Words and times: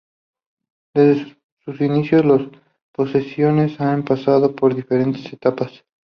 Desde 0.95 1.37
sus 1.63 1.79
inicios, 1.79 2.25
las 2.25 2.41
posesiones 2.91 3.79
han 3.79 4.03
pasado 4.03 4.55
por 4.55 4.73
diferentes 4.73 5.31
etapas. 5.31 5.85